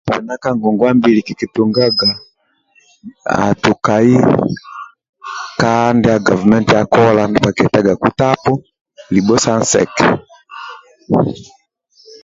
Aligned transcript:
Libho 0.09 0.35
ka 0.43 0.49
ngongua 0.57 0.89
mbili 0.99 1.19
kikitunga 1.27 1.83
haa 3.31 3.53
tukai 3.63 4.13
ka 5.59 5.71
ndia 5.95 6.23
Gavumenti 6.27 6.73
akola 6.81 7.21
ndia 7.27 7.43
bhakigiyagaku 7.45 8.07
sa 8.09 8.15
tapu 8.19 8.51
libho 9.13 9.35
sa 9.43 9.53
nsenke 9.61 10.05